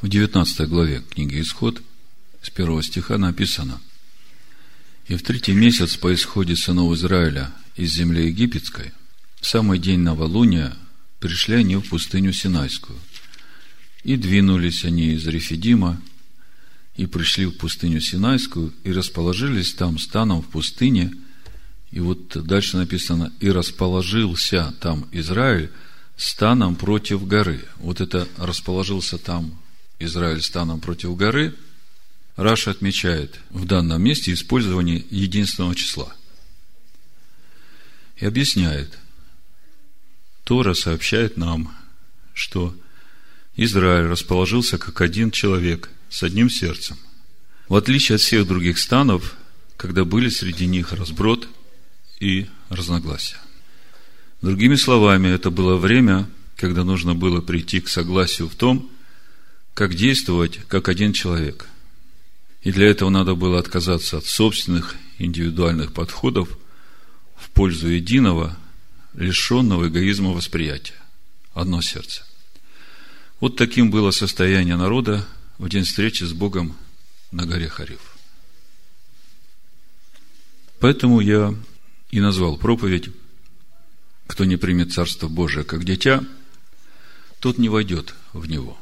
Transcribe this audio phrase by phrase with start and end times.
[0.00, 1.82] В 19 главе книги Исход
[2.40, 3.82] с первого стиха написано
[5.08, 8.92] «И в третий месяц по исходе сынов Израиля из земли египетской,
[9.42, 10.74] в самый день новолуния,
[11.18, 12.98] пришли они в пустыню Синайскую.
[14.02, 16.00] И двинулись они из Рефидима,
[16.96, 21.12] и пришли в пустыню Синайскую, и расположились там станом в пустыне.
[21.90, 25.70] И вот дальше написано, и расположился там Израиль
[26.16, 27.62] станом против горы.
[27.76, 29.60] Вот это расположился там
[30.00, 31.54] Израиль станом против горы.
[32.36, 36.14] Раша отмечает в данном месте использование единственного числа.
[38.16, 38.98] И объясняет,
[40.44, 41.76] Тора сообщает нам,
[42.32, 42.74] что
[43.56, 46.96] Израиль расположился как один человек с одним сердцем.
[47.68, 49.36] В отличие от всех других станов,
[49.76, 51.46] когда были среди них разброд
[52.20, 53.38] и разногласия.
[54.40, 58.90] Другими словами, это было время, когда нужно было прийти к согласию в том,
[59.74, 61.66] как действовать как один человек.
[62.62, 66.58] И для этого надо было отказаться от собственных индивидуальных подходов
[67.36, 68.56] в пользу единого,
[69.14, 70.94] лишенного эгоизма восприятия.
[71.54, 72.24] Одно сердце.
[73.40, 75.26] Вот таким было состояние народа
[75.58, 76.76] в день встречи с Богом
[77.32, 78.00] на горе Хариф.
[80.78, 81.54] Поэтому я
[82.10, 83.10] и назвал проповедь
[84.26, 86.24] «Кто не примет Царство Божие как дитя,
[87.40, 88.78] тот не войдет в него».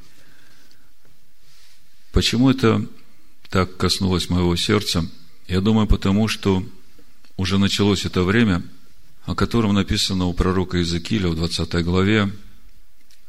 [2.13, 2.87] Почему это
[3.51, 5.09] так коснулось моего сердца?
[5.47, 6.65] Я думаю, потому что
[7.37, 8.63] уже началось это время,
[9.25, 12.33] о котором написано у пророка Иезекииля в 20 главе,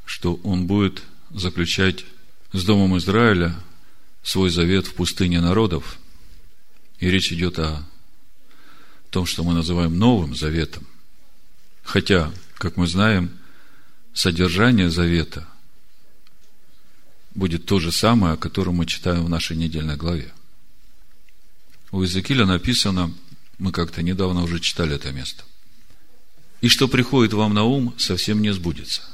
[0.05, 2.05] что он будет заключать
[2.53, 3.55] с Домом Израиля
[4.23, 5.97] свой завет в пустыне народов.
[6.99, 7.85] И речь идет о
[9.11, 10.85] том, что мы называем Новым Заветом.
[11.83, 13.31] Хотя, как мы знаем,
[14.13, 15.47] содержание Завета
[17.39, 20.31] будет то же самое, о котором мы читаем в нашей недельной главе.
[21.91, 23.11] У Иезекииля написано,
[23.57, 25.43] мы как-то недавно уже читали это место.
[26.61, 29.01] И что приходит вам на ум, совсем не сбудется–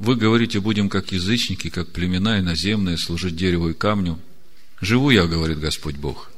[0.00, 4.18] вы говорите, будем как язычники, как племена иноземные, служить дереву и камню.
[4.80, 6.30] Живу я, говорит Господь Бог.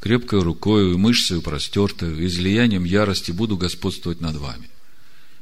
[0.00, 4.68] Крепкой рукою и мышцей простертою, излиянием ярости буду господствовать над вами.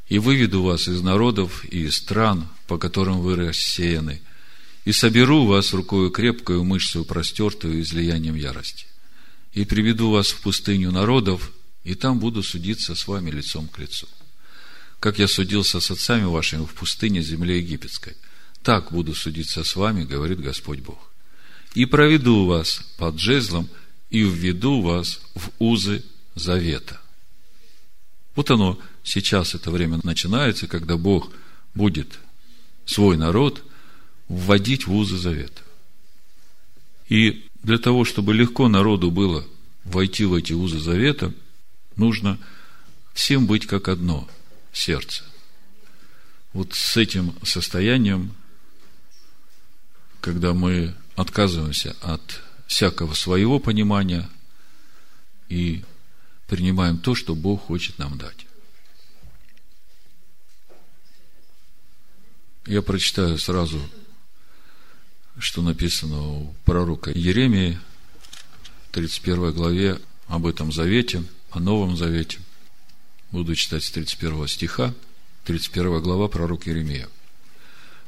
[0.08, 4.20] И выведу вас из народов и из стран, по которым вы рассеяны,
[4.86, 8.86] и соберу вас рукою крепкою, мышцей простертую, излиянием ярости.
[9.52, 11.52] И приведу вас в пустыню народов,
[11.84, 14.08] и там буду судиться с вами лицом к лицу
[15.00, 18.16] как я судился с отцами вашими в пустыне земле египетской.
[18.62, 21.12] Так буду судиться с вами, говорит Господь Бог.
[21.74, 23.68] И проведу вас под жезлом
[24.10, 26.02] и введу вас в узы
[26.34, 27.00] завета.
[28.34, 31.30] Вот оно, сейчас это время начинается, когда Бог
[31.74, 32.18] будет
[32.84, 33.64] свой народ
[34.28, 35.62] вводить в узы завета.
[37.08, 39.46] И для того, чтобы легко народу было
[39.84, 41.32] войти в эти узы завета,
[41.96, 42.38] нужно
[43.14, 44.28] всем быть как одно–
[44.72, 45.24] сердце.
[46.52, 48.34] Вот с этим состоянием,
[50.20, 54.28] когда мы отказываемся от всякого своего понимания
[55.48, 55.84] и
[56.46, 58.46] принимаем то, что Бог хочет нам дать.
[62.66, 63.80] Я прочитаю сразу,
[65.38, 67.78] что написано у пророка Еремии,
[68.92, 69.98] 31 главе
[70.28, 72.38] об этом завете, о Новом Завете.
[73.30, 74.94] Буду читать с 31 стиха,
[75.44, 77.08] 31 глава пророк Еремия.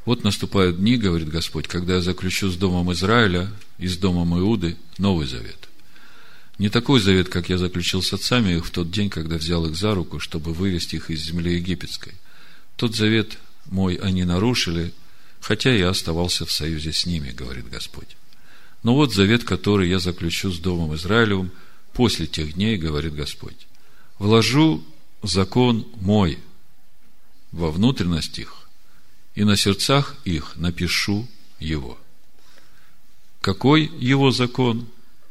[0.04, 4.76] Вот наступают дни, говорит Господь, когда я заключу с домом Израиля и с домом Иуды
[4.96, 5.68] новый завет.
[6.58, 9.76] Не такой завет, как я заключил с отцами их в тот день, когда взял их
[9.76, 12.14] за руку, чтобы вывести их из земли египетской.
[12.76, 14.92] Тот завет мой они нарушили,
[15.40, 18.16] хотя я оставался в союзе с ними, говорит Господь.
[18.82, 21.50] Но вот завет, который я заключу с домом Израилевым
[21.92, 23.66] после тех дней, говорит Господь.
[24.18, 24.84] Вложу
[25.22, 26.38] закон мой
[27.52, 28.68] во внутренность их,
[29.34, 31.26] и на сердцах их напишу
[31.58, 31.98] его.
[33.40, 34.88] Какой его закон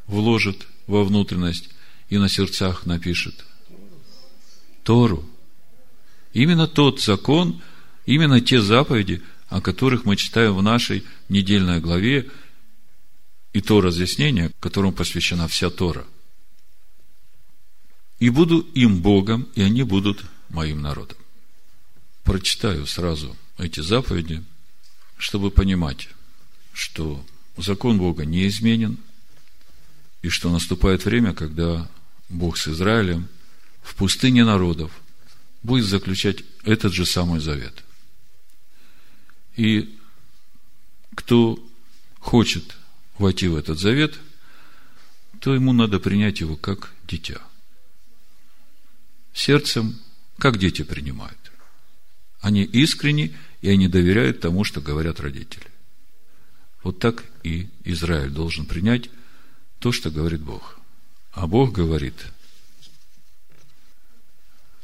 [0.07, 1.69] вложит во внутренность
[2.09, 3.45] и на сердцах напишет?
[4.83, 5.25] Тору.
[6.33, 7.61] Именно тот закон,
[8.05, 12.29] именно те заповеди, о которых мы читаем в нашей недельной главе,
[13.53, 16.05] и то разъяснение, которому посвящена вся Тора–
[18.19, 21.17] и буду им Богом, и они будут моим народом.
[22.23, 24.43] Прочитаю сразу эти заповеди,
[25.17, 26.09] чтобы понимать,
[26.73, 27.23] что
[27.57, 28.97] закон Бога не изменен,
[30.23, 31.89] и что наступает время, когда
[32.27, 33.27] Бог с Израилем
[33.83, 34.91] в пустыне народов
[35.63, 37.83] будет заключать этот же самый завет.
[39.57, 39.97] И
[41.15, 41.59] кто
[42.19, 42.77] хочет
[43.17, 44.17] войти в этот завет,
[45.41, 47.41] то ему надо принять его как дитя.
[49.33, 49.99] Сердцем,
[50.37, 51.37] как дети принимают.
[52.39, 55.65] Они искренни, и они доверяют тому, что говорят родители.
[56.83, 59.09] Вот так и Израиль должен принять
[59.79, 60.79] то, что говорит Бог.
[61.31, 62.27] А Бог говорит,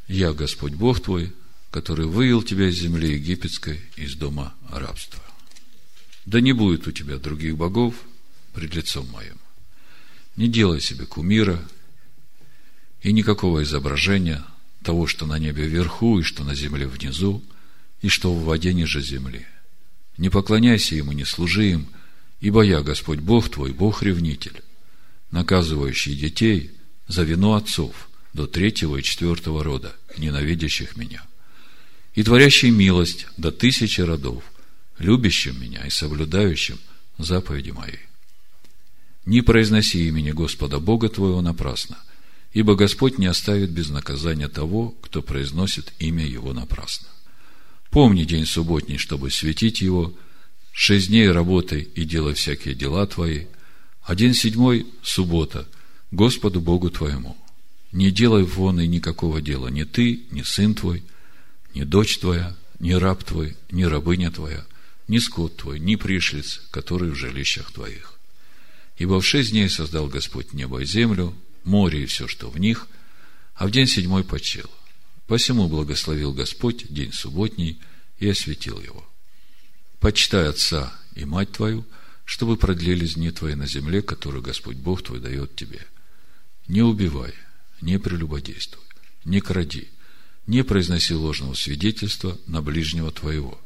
[0.07, 1.33] «Я Господь Бог твой,
[1.73, 5.19] который вывел тебя из земли египетской, из дома рабства.
[6.23, 7.95] Да не будет у тебя других богов
[8.53, 9.39] пред лицом моим.
[10.35, 11.59] Не делай себе кумира
[13.01, 14.45] и никакого изображения
[14.83, 17.43] того, что на небе вверху и что на земле внизу,
[18.03, 19.47] и что в воде ниже земли.
[20.19, 21.87] Не поклоняйся ему, не служи им,
[22.39, 24.61] ибо я, Господь Бог твой, Бог-ревнитель,
[25.31, 26.69] наказывающий детей
[27.07, 31.25] за вину отцов до третьего и четвертого рода, ненавидящих меня,
[32.13, 34.43] и творящий милость до тысячи родов,
[34.97, 36.79] любящим меня и соблюдающим
[37.17, 37.97] заповеди мои.
[39.25, 41.97] Не произноси имени Господа Бога твоего напрасно,
[42.51, 47.07] ибо Господь не оставит без наказания того, кто произносит имя Его напрасно.
[47.89, 50.13] Помни день субботний, чтобы светить его,
[50.71, 53.45] шесть дней работай и делай всякие дела твои,
[54.01, 55.67] а день седьмой– суббота,
[56.11, 57.37] Господу Богу твоему.
[57.91, 61.03] Не делай вон и никакого дела, ни ты, ни сын твой,
[61.73, 64.65] ни дочь твоя, ни раб твой, ни рабыня твоя,
[65.07, 68.13] ни скот твой, ни пришлиц, который в жилищах твоих.
[68.97, 72.87] Ибо в шесть дней создал Господь небо и землю, море и все, что в них,
[73.55, 74.69] а в день седьмой почил.
[75.27, 77.79] Посему благословил Господь день субботний
[78.19, 79.07] и осветил его.
[79.99, 81.85] Почитай отца и мать твою,
[82.25, 85.81] чтобы продлились дни твои на земле, которую Господь Бог твой дает тебе.
[86.67, 87.33] Не убивай,
[87.81, 88.83] не прелюбодействуй,
[89.25, 89.89] не кради,
[90.47, 93.59] не произноси ложного свидетельства на ближнего твоего,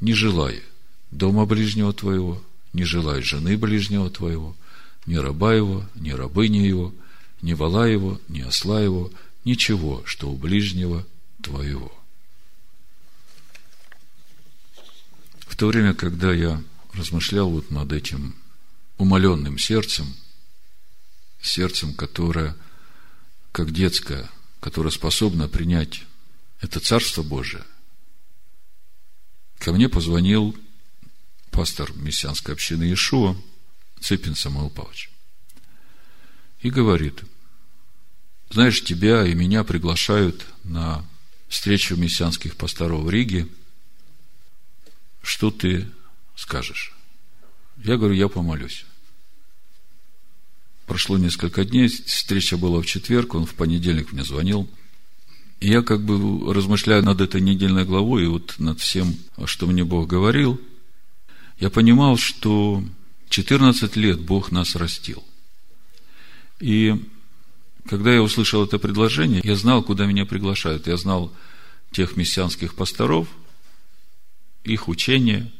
[0.00, 0.62] не желай
[1.10, 2.42] дома ближнего твоего,
[2.72, 4.56] не желай жены ближнего твоего,
[5.06, 6.94] ни раба его, ни рабыни его,
[7.42, 9.10] ни вала его, ни осла его,
[9.44, 11.06] ничего, что у ближнего
[11.42, 11.92] твоего.
[15.40, 16.62] В то время, когда я
[16.92, 18.34] размышлял вот над этим
[18.98, 20.14] умоленным сердцем,
[21.42, 22.54] сердцем, которое,
[23.52, 24.30] как детское,
[24.60, 26.04] которое способно принять
[26.60, 27.64] это Царство Божие,
[29.58, 30.56] ко мне позвонил
[31.50, 33.36] пастор мессианской общины Иешуа,
[34.00, 35.10] Цепин Самуил Павлович,
[36.60, 37.22] и говорит,
[38.50, 41.04] знаешь, тебя и меня приглашают на
[41.48, 43.48] встречу мессианских пасторов в Риге.
[45.22, 45.88] Что ты
[46.36, 46.94] скажешь?
[47.76, 48.84] Я говорю, я помолюсь.
[50.86, 54.68] Прошло несколько дней, встреча была в четверг, он в понедельник мне звонил.
[55.60, 59.14] Я как бы размышляю над этой недельной главой и вот над всем,
[59.44, 60.58] что мне Бог говорил,
[61.58, 62.82] я понимал, что
[63.28, 65.22] 14 лет Бог нас растил.
[66.60, 66.94] И
[67.86, 70.86] когда я услышал это предложение, я знал, куда меня приглашают.
[70.86, 71.32] Я знал
[71.90, 73.28] тех мессианских пасторов,
[74.64, 75.52] их учения.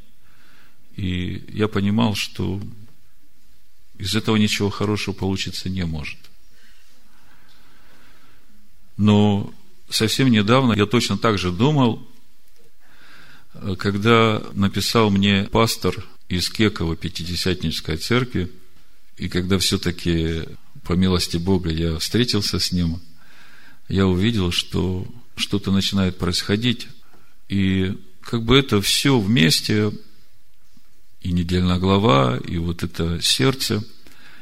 [0.96, 2.60] И я понимал, что
[3.98, 6.18] из этого ничего хорошего получиться не может.
[8.96, 9.52] Но
[9.90, 12.08] совсем недавно я точно так же думал,
[13.78, 18.50] когда написал мне пастор из Кекова Пятидесятнической церкви,
[19.16, 20.44] и когда все-таки
[20.84, 23.00] по милости Бога я встретился с ним,
[23.88, 26.88] я увидел, что что-то начинает происходить,
[27.48, 29.92] и как бы это все вместе,
[31.20, 33.84] и недельная глава, и вот это сердце,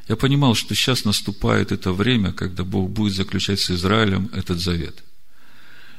[0.09, 5.03] я понимал, что сейчас наступает это время, когда Бог будет заключать с Израилем этот завет.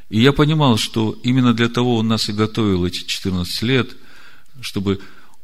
[0.10, 3.96] И я понимал, что именно для того Он нас и готовил эти 14 лет,
[4.62, 5.00] чтобы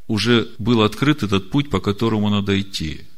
[0.07, 3.01] уже был открыт этот путь, по которому надо идти–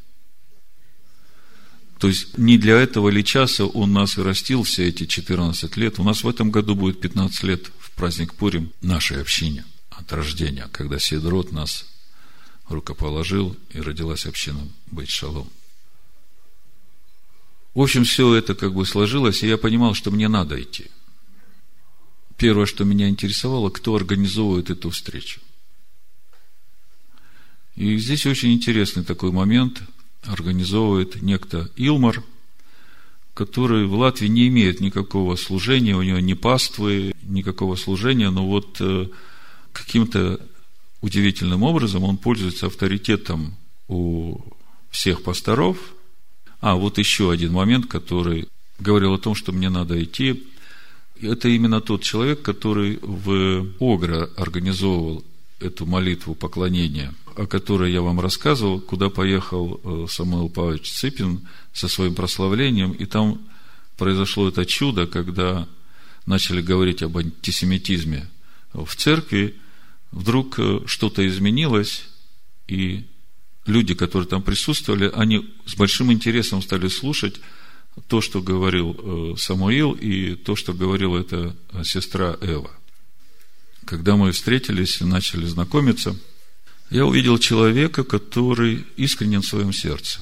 [1.99, 5.99] то есть, не для этого ли часа он нас и растил все эти 14 лет.
[5.99, 10.67] У нас в этом году будет 15 лет в праздник Пурим нашей общине от рождения,
[10.71, 11.87] когда Седрот нас
[12.69, 14.59] рукоположил и родилась община
[14.91, 15.49] Быть Шалом.
[17.73, 20.85] В общем, все это как бы сложилось, и я понимал, что мне надо идти.
[22.38, 25.41] Первое, что меня интересовало, кто организовывает эту встречу.
[27.75, 29.82] И здесь очень интересный такой момент–
[30.27, 32.24] организовывает некто Илмар,
[33.34, 38.77] который в Латвии не имеет никакого служения, у него ни паствы, никакого служения, но вот
[38.79, 39.08] э,
[39.74, 40.39] каким-то
[41.01, 43.56] удивительным образом он пользуется авторитетом
[43.88, 44.39] у
[44.89, 45.77] всех пасторов.
[46.60, 48.48] А, вот еще один момент, который
[48.79, 50.44] говорил о том, что мне надо идти.
[51.21, 55.24] Это именно тот человек, который в Огра организовывал
[55.59, 61.88] эту молитву поклонения о которой я вам рассказывал, куда поехал э, Самуил Павлович Цыпин со
[61.88, 63.39] своим прославлением, и там
[63.95, 65.67] произошло это чудо, когда
[66.25, 68.27] начали говорить об антисемитизме
[68.74, 69.55] в церкви,
[70.12, 72.05] вдруг э, что-то изменилось,
[72.67, 73.05] и
[73.67, 77.36] люди, которые там присутствовали, они с большим интересом стали слушать
[78.07, 82.71] то, что говорил э, Самуил, и то, что говорила эта сестра Эва.
[83.85, 86.15] Когда мы встретились и начали знакомиться,
[86.89, 90.19] я увидел человека, который искренен в своем сердце.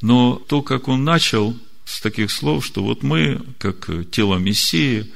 [0.00, 5.12] Но то, как он начал с таких слов, что вот мы, как тело Мессии,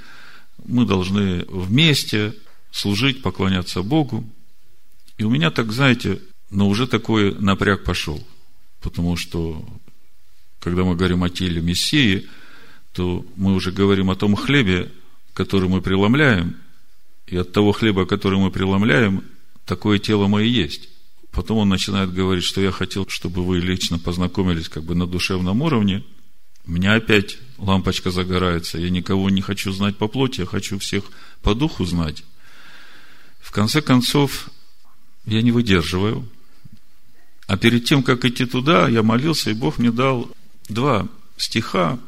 [0.65, 2.35] мы должны вместе
[2.71, 4.25] служить, поклоняться Богу.
[5.17, 8.25] И у меня так, знаете, но уже такой напряг пошел.
[8.81, 9.67] Потому что,
[10.61, 12.29] когда мы говорим о теле Мессии,
[12.93, 14.91] то мы уже говорим о том хлебе,
[15.35, 16.57] который мы преломляем,
[17.27, 19.23] и от того хлеба, который мы преломляем,
[19.67, 20.89] такое тело и есть.
[21.31, 25.63] Потом он начинает говорить, что я хотел, чтобы вы лично познакомились как бы на душевном
[25.63, 26.03] уровне.
[26.67, 28.79] У меня опять лампочка загорается.
[28.79, 31.05] Я никого не хочу знать по плоти, я хочу всех
[31.43, 32.25] по духу знать.
[33.41, 34.51] В конце концов,
[35.27, 36.29] я не выдерживаю.
[37.47, 40.31] А перед тем, как идти туда, я молился, и Бог мне дал
[40.69, 41.99] два стиха,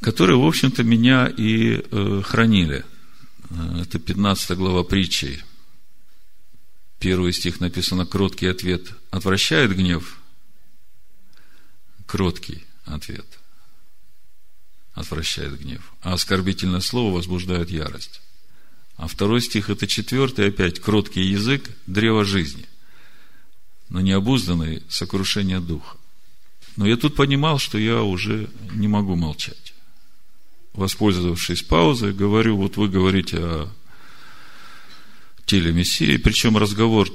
[0.00, 2.84] которые, в общем-то, меня и э, хранили.
[3.50, 5.42] Э, это 15 глава притчи.
[6.98, 10.18] Первый стих написано «Кроткий ответ отвращает гнев».
[12.06, 13.26] Кроткий ответ
[14.94, 15.92] отвращает гнев.
[16.00, 18.20] А оскорбительное слово возбуждает ярость.
[18.96, 22.66] А второй стих– это четвертый, опять, кроткий язык– древо жизни,
[23.90, 25.97] но необузданный– сокрушение духа.
[26.78, 29.74] Но я тут понимал, что я уже не могу молчать.
[30.72, 33.68] Воспользовавшись паузой, говорю, вот вы говорите о
[35.44, 37.10] теле Мессии, причем разговор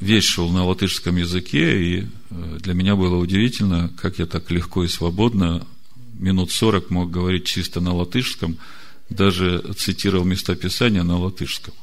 [0.00, 4.82] весь шел на латышском языке, и э, для меня было удивительно, как я так легко
[4.82, 5.66] и свободно
[6.14, 8.58] минут сорок мог говорить чисто на латышском–
[9.12, 11.74] даже цитировал местописания на латышском.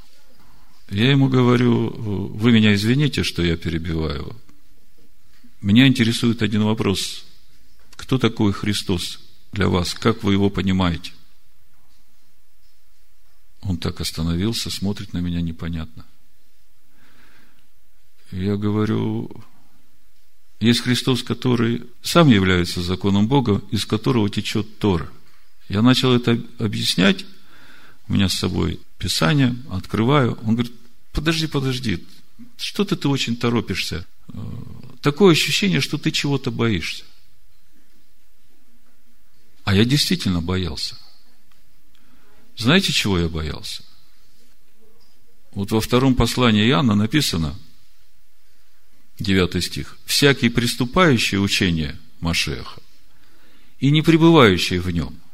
[0.89, 4.35] Я ему говорю, вы меня извините, что я перебиваю.
[5.61, 7.25] Меня интересует один вопрос.
[7.95, 9.19] Кто такой Христос
[9.51, 9.93] для вас?
[9.93, 11.11] Как вы его понимаете?
[13.61, 16.05] Он так остановился, смотрит на меня непонятно.
[18.31, 19.29] Я говорю,
[20.59, 25.11] есть Христос, который сам является законом Бога, из которого течет Тора–
[25.69, 27.25] я начал это объяснять,
[28.07, 30.73] у меня с собой Писание, открываю, он говорит,
[31.13, 32.05] подожди, подожди,
[32.57, 34.05] что-то ты очень торопишься.
[35.01, 37.05] Такое ощущение, что ты чего-то боишься.
[39.63, 40.97] А я действительно боялся.
[42.57, 43.83] Знаете, чего я боялся?
[45.51, 47.57] Вот во втором послании Иоанна написано,
[49.19, 52.81] 9 стих, «Всякий приступающий учение Машеха
[53.79, 55.19] и не пребывающий в нем–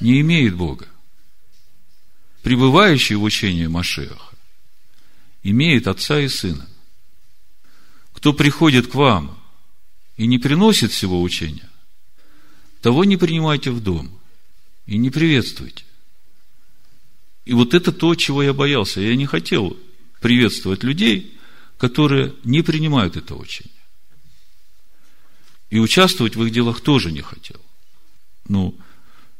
[0.00, 0.86] не имеет Бога.
[2.42, 4.36] Пребывающий в учении Машеха
[5.42, 6.68] имеет отца и сына.
[8.26, 9.38] Кто приходит к вам
[10.16, 11.70] и не приносит всего учения,
[12.80, 14.18] того не принимайте в дом
[14.84, 15.84] и не приветствуйте.
[17.44, 19.00] И вот это то, чего я боялся.
[19.00, 19.76] Я не хотел
[20.20, 21.38] приветствовать людей,
[21.78, 23.70] которые не принимают это учение.
[25.70, 27.60] И участвовать в их делах тоже не хотел.
[28.48, 28.76] Ну,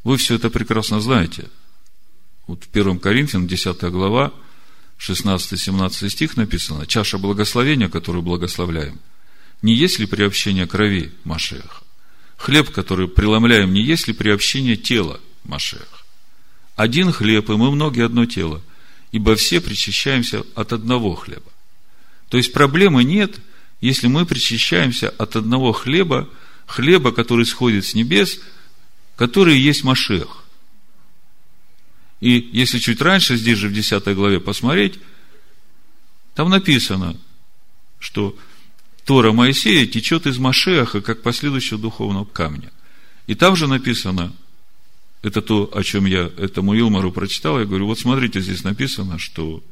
[0.04, 1.48] вы все это прекрасно знаете.
[2.46, 4.32] Вот в 1 Коринфян, 10 глава,
[4.98, 8.98] 16-17 стих написано, чаша благословения, которую благословляем,
[9.62, 11.82] не есть ли приобщение крови Машеха?
[12.36, 15.84] Хлеб, который преломляем, не есть ли приобщение тела Машеха?
[16.74, 18.62] Один хлеб, и мы многие одно тело,
[19.12, 21.50] ибо все причащаемся от одного хлеба.
[22.28, 23.38] То есть проблемы нет,
[23.80, 26.28] если мы причащаемся от одного хлеба,
[26.66, 28.38] хлеба, который сходит с небес–
[29.16, 30.44] который есть Машех.
[32.20, 34.98] И если чуть раньше, здесь же в 10 главе посмотреть,
[36.34, 37.16] там написано,
[37.98, 38.36] что
[39.04, 42.72] Тора Моисея течет из Машеха, как последующего духовного камня.
[43.26, 44.32] И там же написано,
[45.22, 49.62] это то, о чем я этому Илмару прочитал, я говорю, вот смотрите, здесь написано, что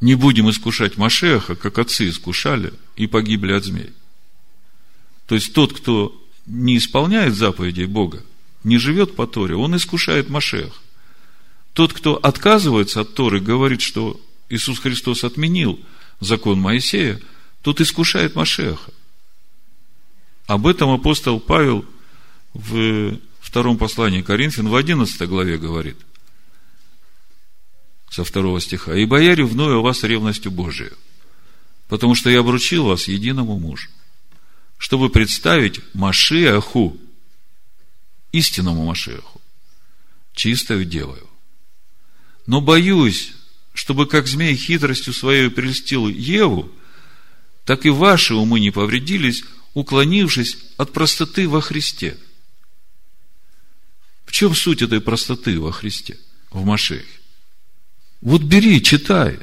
[0.00, 3.90] не будем искушать Машеха, как отцы искушали и погибли от змей.
[5.26, 6.16] То есть тот, кто
[6.46, 8.24] не исполняет заповедей Бога,
[8.64, 10.82] не живет по Торе, он искушает Машех.
[11.80, 14.20] Тот, кто отказывается от Торы, говорит, что
[14.50, 15.80] Иисус Христос отменил
[16.20, 17.18] закон Моисея,
[17.62, 18.92] тот искушает Машеха.
[20.44, 21.86] Об этом апостол Павел
[22.52, 25.96] в втором послании Коринфян в 11 главе говорит,
[28.10, 28.94] со второго стиха.
[28.94, 30.94] «Ибо я ревную вас ревностью Божию».
[31.88, 33.88] Потому что я обручил вас единому мужу,
[34.76, 36.98] чтобы представить Машиаху,
[38.32, 39.40] истинному Машиаху,
[40.34, 41.29] чистою девою.
[42.46, 43.32] Но боюсь,
[43.72, 46.70] чтобы как змей хитростью своей прельстил Еву,
[47.64, 49.44] так и ваши умы не повредились,
[49.74, 52.16] уклонившись от простоты во Христе.
[54.24, 56.18] В чем суть этой простоты во Христе,
[56.50, 57.04] в Машехе?
[58.20, 59.38] Вот бери, читай.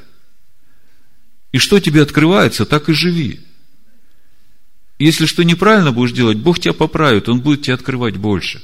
[1.52, 3.42] И что тебе открывается, так и живи.
[5.00, 8.64] Если что неправильно будешь делать, Бог тебя поправит, Он будет тебе открывать больше.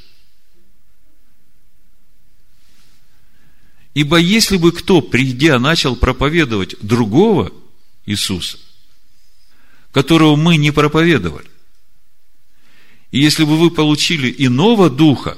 [3.93, 7.53] Ибо если бы кто, придя, начал проповедовать другого
[8.05, 8.57] Иисуса,
[9.91, 11.47] которого мы не проповедовали,
[13.11, 15.37] и если бы вы получили иного духа,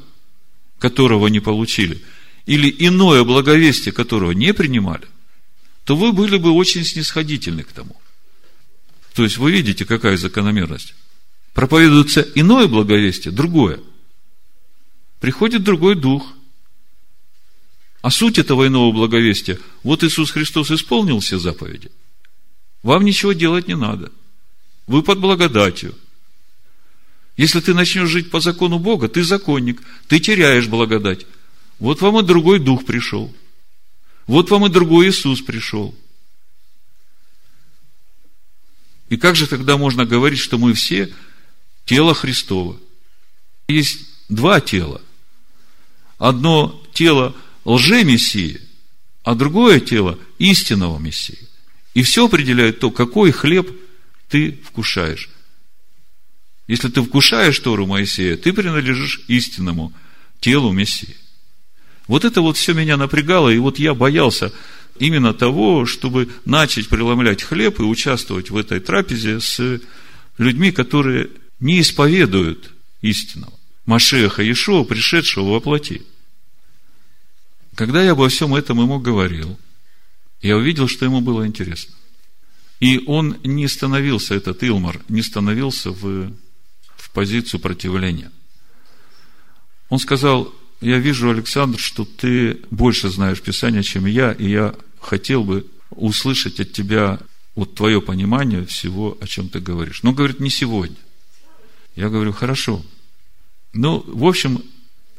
[0.80, 2.02] которого не получили,
[2.46, 5.08] или иное благовестие, которого не принимали,
[5.84, 7.96] то вы были бы очень снисходительны к тому.
[9.14, 10.96] То есть вы видите, какая закономерность.
[11.54, 13.80] Проповедуется иное благовестие, другое.
[15.20, 16.35] Приходит другой дух.
[18.06, 21.90] А суть этого иного благовестия, вот Иисус Христос исполнил все заповеди.
[22.84, 24.12] Вам ничего делать не надо.
[24.86, 25.96] Вы под благодатью.
[27.36, 31.26] Если ты начнешь жить по закону Бога, ты законник, ты теряешь благодать.
[31.80, 33.36] Вот вам и другой дух пришел.
[34.28, 35.96] Вот вам и другой Иисус пришел.
[39.10, 41.12] И как же тогда можно говорить, что мы все
[41.86, 42.78] тело Христова?
[43.68, 45.02] Есть два тела.
[46.20, 47.36] Одно тело
[47.66, 48.62] лже-мессии,
[49.24, 51.40] а другое тело истинного Мессии.
[51.94, 53.70] И все определяет то, какой хлеб
[54.30, 55.30] ты вкушаешь.
[56.68, 59.94] Если ты вкушаешь Тору Моисея, ты принадлежишь истинному
[60.40, 61.16] телу Мессии.
[62.08, 64.52] Вот это вот все меня напрягало, и вот я боялся
[65.00, 69.82] именно того, чтобы начать преломлять хлеб и участвовать в этой трапезе с
[70.38, 71.30] людьми, которые
[71.60, 73.54] не исповедуют истинного.
[73.86, 76.04] Машеха Иешуа, пришедшего во плоти.
[77.76, 79.60] Когда я обо всем этом ему говорил,
[80.42, 81.94] я увидел, что ему было интересно.
[82.80, 86.32] И он не становился, этот Илмар, не становился в
[87.14, 88.32] позицию противления.
[89.90, 95.44] Он сказал, я вижу, Александр, что ты больше знаешь Писания, чем я, и я хотел
[95.44, 97.20] бы услышать от тебя
[97.56, 100.04] вот твое понимание всего, о чем ты говоришь.
[100.04, 100.98] Но, говорит, не сегодня.
[101.96, 102.86] Я говорю, хорошо.
[103.74, 104.62] Ну, в общем,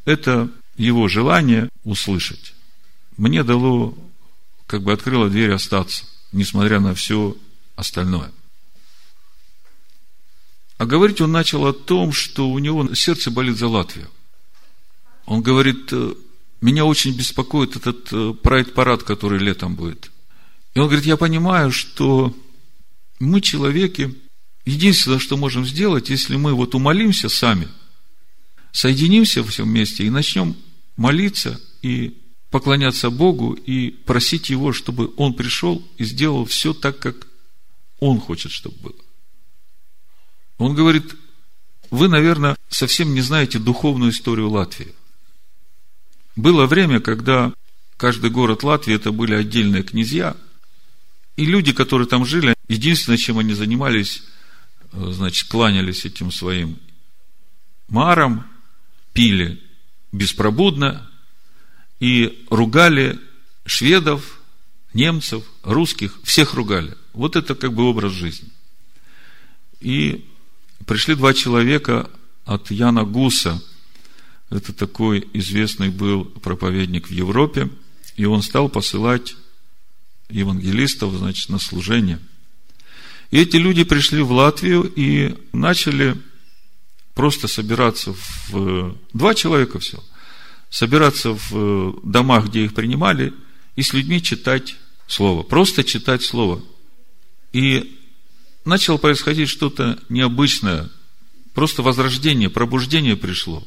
[0.04, 2.54] это его желание услышать.
[3.16, 3.96] Мне дало,
[4.66, 7.36] как бы открыло дверь остаться, несмотря на все
[7.76, 8.30] остальное.
[10.78, 14.10] А говорить он начал о том, что у него сердце болит за Латвию.
[15.24, 16.14] Он говорит, «Э,
[16.60, 20.10] меня очень беспокоит этот э, прайд-парад, который летом будет.
[20.74, 22.34] И он говорит, я понимаю, что
[23.18, 24.14] мы, человеки,
[24.64, 27.68] единственное, что можем сделать, если мы вот умолимся сами,
[28.72, 30.56] соединимся в всем месте и начнем
[30.96, 32.18] молиться и
[32.50, 37.26] поклоняться Богу и просить Его, чтобы Он пришел и сделал все так, как
[38.00, 38.94] Он хочет, чтобы было.
[40.58, 41.14] Он говорит,
[41.90, 44.94] вы, наверное, совсем не знаете духовную историю Латвии.
[46.34, 47.52] Было время, когда
[47.96, 50.36] каждый город Латвии это были отдельные князья,
[51.36, 54.22] и люди, которые там жили, единственное, чем они занимались,
[54.92, 56.78] э, значит, кланялись этим своим
[57.88, 58.46] марам,
[59.12, 59.62] пили
[60.12, 61.08] беспробудно
[62.00, 63.18] и ругали
[63.64, 64.40] шведов,
[64.94, 66.94] немцев, русских, всех ругали.
[67.12, 68.48] Вот это как бы образ жизни.
[69.80, 70.24] И
[70.86, 72.10] пришли два человека
[72.44, 73.62] от Яна Гуса.
[74.50, 77.68] Это такой известный был проповедник в Европе.
[78.16, 79.36] И он стал посылать
[80.30, 82.18] евангелистов, значит, на служение.
[83.30, 86.16] И эти люди пришли в Латвию и начали
[87.16, 88.14] просто собираться
[88.48, 88.94] в...
[89.12, 89.98] Два человека все.
[90.70, 93.32] Собираться в домах, где их принимали,
[93.74, 94.76] и с людьми читать
[95.08, 95.42] Слово.
[95.42, 96.62] Просто читать Слово.
[97.52, 97.98] И
[98.64, 100.90] начало происходить что-то необычное.
[101.54, 103.66] Просто возрождение, пробуждение пришло.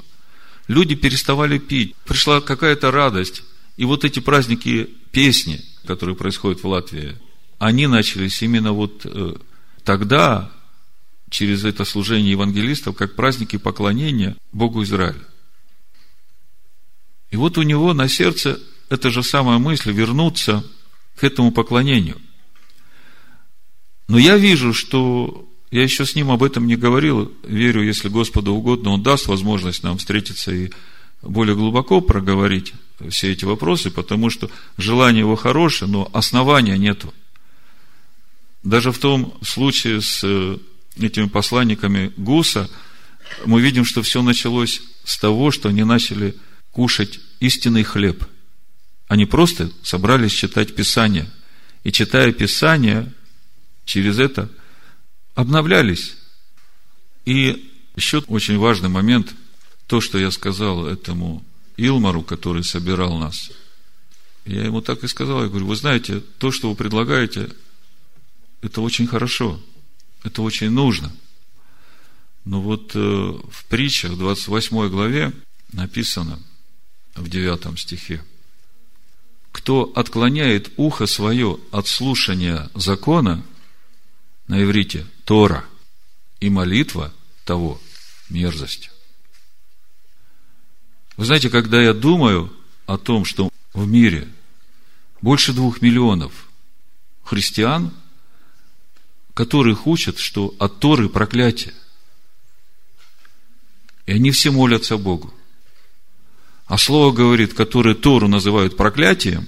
[0.67, 1.95] Люди переставали пить.
[2.05, 3.41] Пришла какая-то радость.
[3.77, 7.17] И вот эти праздники песни, которые происходят в Латвии,
[7.57, 9.35] они начались именно вот э,
[9.83, 10.51] тогда,
[11.29, 15.23] через это служение евангелистов, как праздники поклонения Богу Израиля.
[17.31, 20.63] И вот у него на сердце эта же самая мысль вернуться
[21.15, 22.17] к этому поклонению–
[24.09, 27.31] но я вижу, что я еще с ним об этом не говорил.
[27.43, 30.71] Верю, если Господу угодно, Он даст возможность нам встретиться и
[31.21, 32.73] более глубоко проговорить
[33.09, 37.13] все эти вопросы, потому что желание его хорошее, но основания нету.
[38.63, 40.57] Даже в том случае с э,
[41.07, 42.69] этими посланниками Гуса
[43.45, 46.35] мы видим, что все началось с того, что они начали
[46.71, 48.23] кушать истинный хлеб.
[49.07, 51.29] Они просто собрались читать Писание.
[51.83, 53.11] И читая Писание,
[53.85, 54.49] через это
[55.35, 56.15] обновлялись.
[57.25, 59.33] И еще очень важный момент,
[59.87, 61.43] то, что я сказал этому
[61.77, 63.51] Илмару, который собирал нас.
[64.45, 67.49] Я ему так и сказал, я говорю, вы знаете, то, что вы предлагаете,
[68.61, 69.59] это очень хорошо,
[70.23, 71.11] это очень нужно.
[72.45, 75.33] Но вот э, в притчах, 28 главе,
[75.71, 76.39] написано
[77.15, 78.23] в 9 стихе,
[79.51, 83.43] кто отклоняет ухо свое от слушания закона,
[84.47, 85.63] на иврите Тора,
[86.39, 87.13] и молитва
[87.45, 87.79] того
[88.29, 88.89] мерзость.
[91.17, 92.51] Вы знаете, когда я думаю
[92.85, 94.27] о том, что в мире
[95.21, 96.49] больше двух миллионов
[97.23, 97.93] христиан,
[99.39, 101.73] которых учат, что от Торы проклятие.
[104.05, 105.33] И они все молятся Богу.
[106.65, 109.47] А слово говорит, которые Тору называют проклятием,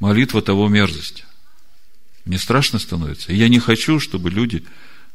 [0.00, 1.24] молитва того мерзости.
[2.24, 3.32] Мне страшно становится.
[3.32, 4.64] Я не хочу, чтобы люди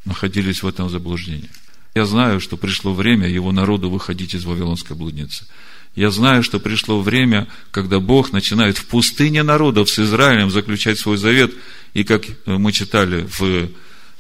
[0.06, 1.50] находились в этом заблуждении.
[1.94, 5.46] Я знаю, что пришло время его народу выходить из Вавилонской блудницы.
[5.96, 11.18] Я знаю, что пришло время, когда Бог начинает в пустыне народов с Израилем заключать свой
[11.18, 11.54] завет.
[11.94, 13.70] И как мы читали в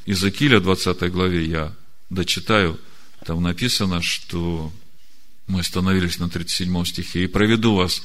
[0.05, 1.73] Иезекииля 20 главе, я
[2.09, 2.79] дочитаю,
[3.25, 4.71] там написано, что
[5.47, 8.03] мы остановились на 37 стихе, «И проведу вас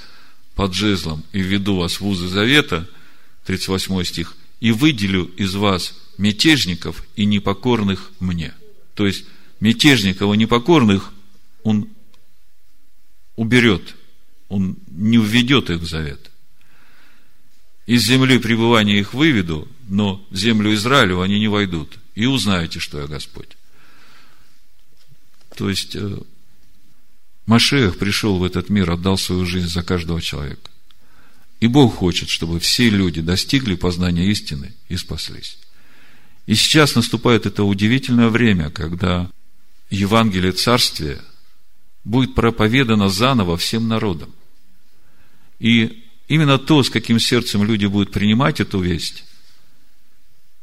[0.56, 2.88] под жезлом, и введу вас в узы завета»,
[3.46, 8.52] 38 стих, «и выделю из вас мятежников и непокорных мне».
[8.94, 9.24] То есть,
[9.60, 11.12] мятежников и непокорных
[11.62, 11.88] он
[13.36, 13.96] уберет,
[14.48, 16.30] он не введет их в завет.
[17.86, 21.98] Из земли пребывания их выведу, но в землю Израилю они не войдут.
[22.14, 23.56] И узнаете, что я Господь.
[25.56, 26.18] То есть, э,
[27.46, 30.70] Машех пришел в этот мир, отдал свою жизнь за каждого человека.
[31.60, 35.58] И Бог хочет, чтобы все люди достигли познания истины и спаслись.
[36.46, 39.30] И сейчас наступает это удивительное время, когда
[39.90, 41.20] Евангелие Царствия
[42.10, 44.34] будет проповедано заново всем народам.
[45.60, 49.24] И именно то, с каким сердцем люди будут принимать эту весть,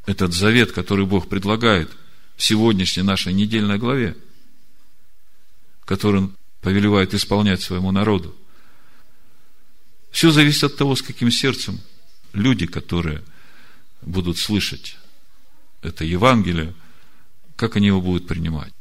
[0.05, 1.89] этот завет, который Бог предлагает
[2.36, 4.17] в сегодняшней нашей недельной главе,
[5.86, 8.36] который Он повелевает исполнять своему народу,
[10.12, 11.79] все зависит от того, с каким сердцем
[12.33, 13.23] люди, которые
[14.01, 14.97] будут слышать
[15.81, 16.73] это Евангелие,
[17.55, 18.73] как они его будут принимать.